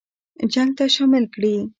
[0.53, 1.55] جنګ ته شامل کړي.